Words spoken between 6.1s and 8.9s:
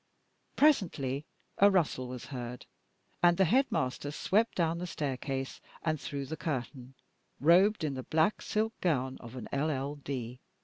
the curtain, robed in the black silk